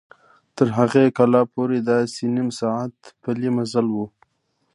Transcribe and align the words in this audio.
تر 0.55 0.67
هغې 0.77 1.05
کلا 1.17 1.41
پورې 1.53 1.77
داسې 1.91 2.23
نیم 2.35 2.49
ساعت 2.59 2.93
پلي 3.21 3.49
مزل 3.55 3.87
و. 3.93 3.97